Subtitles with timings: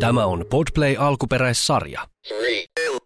[0.00, 2.00] Tämä on Podplay alkuperäissarja.
[2.28, 2.98] Three, two.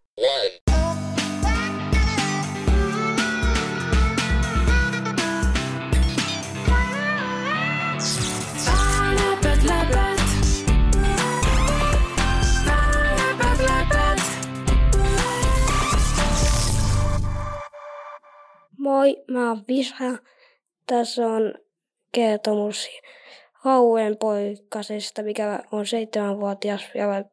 [18.79, 19.95] Moi, mä oon Visa.
[20.87, 21.55] Tässä on
[22.13, 22.89] kertomus
[23.59, 27.25] hauen poikasesta, mikä on seitsemänvuotias ja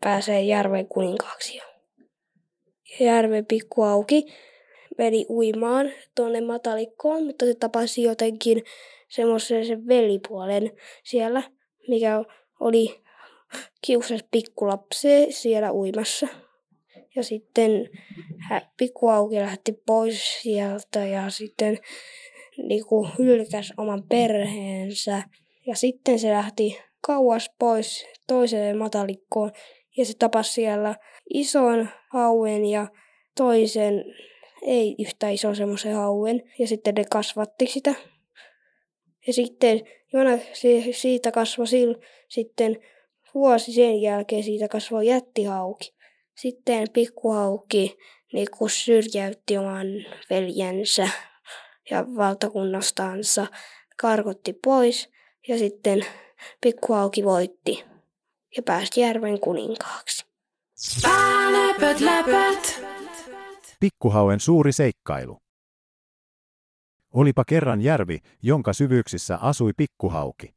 [0.00, 1.60] pääsee järven kuninkaaksi.
[3.00, 4.26] Järven pikku auki
[4.98, 8.62] meni uimaan tuonne matalikkoon, mutta se tapasi jotenkin
[9.08, 10.72] semmoisen sen velipuolen
[11.04, 11.42] siellä,
[11.88, 12.24] mikä
[12.60, 13.00] oli
[13.82, 16.28] kiusas pikkulapsi siellä uimassa.
[17.16, 17.90] Ja sitten
[18.76, 21.78] pikkuauki lähti pois sieltä ja sitten
[22.62, 25.22] niinku hylkäs oman perheensä.
[25.66, 29.52] Ja sitten se lähti kauas pois toiseen matalikkoon
[29.96, 30.94] ja se tapasi siellä
[31.34, 32.86] ison hauen ja
[33.36, 34.04] toisen
[34.62, 36.42] ei yhtä iso semmoisen hauen.
[36.58, 37.94] Ja sitten ne kasvatti sitä.
[39.26, 39.80] Ja sitten
[40.12, 41.66] jona si- siitä kasvoi
[42.28, 42.76] sitten
[43.34, 45.94] vuosi sen jälkeen siitä kasvoi jättihauki.
[46.36, 47.96] Sitten pikkuhauki
[48.32, 49.86] niin kun syrjäytti oman
[50.30, 51.08] veljensä
[51.90, 53.46] ja valtakunnastansa,
[53.96, 55.15] karkotti pois
[55.48, 56.06] ja sitten
[56.60, 57.84] pikkuhauki voitti
[58.56, 60.26] ja pääsi järven kuninkaaksi.
[61.52, 62.82] Läpät, läpät.
[63.80, 65.38] Pikkuhauen suuri seikkailu.
[67.14, 70.54] Olipa kerran järvi, jonka syvyyksissä asui pikkuhauki.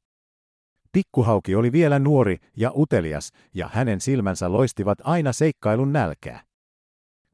[0.91, 6.43] Pikkuhauki oli vielä nuori ja utelias, ja hänen silmänsä loistivat aina seikkailun nälkää.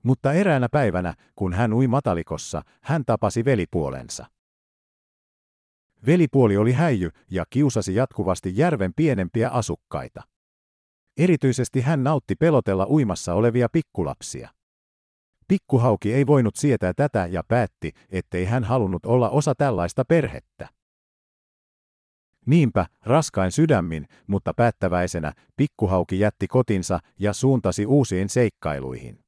[0.03, 4.26] Mutta eräänä päivänä, kun hän ui matalikossa, hän tapasi velipuolensa.
[6.06, 10.23] Velipuoli oli häijy ja kiusasi jatkuvasti järven pienempiä asukkaita.
[11.17, 14.50] Erityisesti hän nautti pelotella uimassa olevia pikkulapsia.
[15.48, 20.70] Pikkuhauki ei voinut sietää tätä ja päätti, ettei hän halunnut olla osa tällaista perhettä.
[22.45, 29.20] Niinpä, raskain sydämin, mutta päättäväisenä, pikkuhauki jätti kotinsa ja suuntasi uusiin seikkailuihin.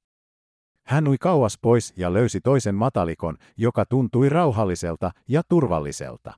[0.84, 6.34] Hän ui kauas pois ja löysi toisen matalikon, joka tuntui rauhalliselta ja turvalliselta.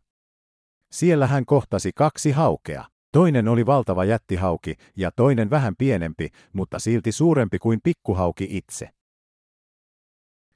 [0.91, 2.85] Siellä hän kohtasi kaksi haukea.
[3.11, 8.89] Toinen oli valtava jättihauki ja toinen vähän pienempi, mutta silti suurempi kuin pikkuhauki itse.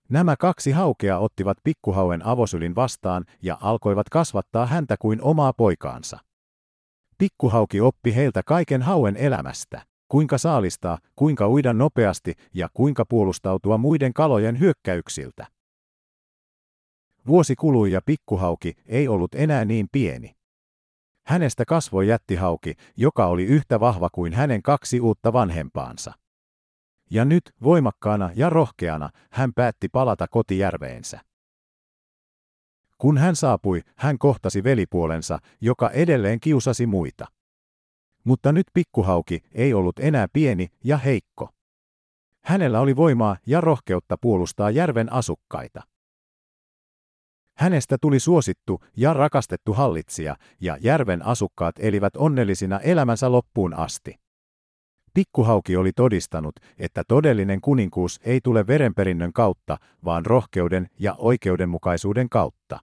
[0.09, 6.19] Nämä kaksi haukea ottivat pikkuhauen avosylin vastaan ja alkoivat kasvattaa häntä kuin omaa poikaansa.
[7.17, 14.13] Pikkuhauki oppi heiltä kaiken hauen elämästä, kuinka saalistaa, kuinka uida nopeasti ja kuinka puolustautua muiden
[14.13, 15.47] kalojen hyökkäyksiltä.
[17.27, 20.35] Vuosi kului ja pikkuhauki ei ollut enää niin pieni.
[21.25, 26.13] Hänestä kasvoi jättihauki, joka oli yhtä vahva kuin hänen kaksi uutta vanhempaansa.
[27.09, 31.19] Ja nyt, voimakkaana ja rohkeana, hän päätti palata kotijärveensä.
[32.97, 37.27] Kun hän saapui, hän kohtasi velipuolensa, joka edelleen kiusasi muita.
[38.23, 41.49] Mutta nyt pikkuhauki ei ollut enää pieni ja heikko.
[42.45, 45.81] Hänellä oli voimaa ja rohkeutta puolustaa järven asukkaita.
[47.57, 54.15] Hänestä tuli suosittu ja rakastettu hallitsija, ja järven asukkaat elivät onnellisina elämänsä loppuun asti.
[55.13, 62.79] Pikkuhauki oli todistanut, että todellinen kuninkuus ei tule verenperinnön kautta, vaan rohkeuden ja oikeudenmukaisuuden kautta.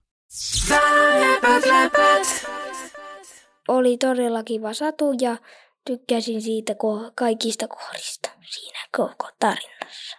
[3.67, 5.37] Oli todella kiva satu ja
[5.85, 10.17] tykkäsin siitä ko- kaikista kohdista siinä koko tarinassa.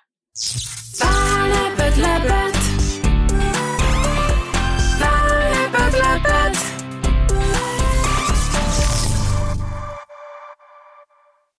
[1.48, 2.61] Läpät, läpät.